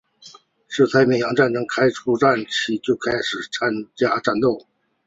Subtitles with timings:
[0.67, 1.83] 自太平洋战争开
[2.19, 4.65] 战初期就开始参加战斗。